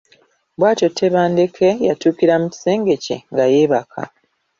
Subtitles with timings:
[0.57, 4.01] Bw’atyo Tebandeke yatuukira mu kisenge kye nga yeebaka.